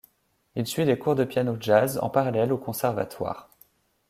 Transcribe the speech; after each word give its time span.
Il 0.55 0.65
suit 0.65 0.85
des 0.87 0.97
cours 0.97 1.13
de 1.13 1.25
piano 1.25 1.55
Jazz 1.59 1.99
en 2.01 2.09
parallèle 2.09 2.51
au 2.51 2.57
Conservatoire. 2.57 3.51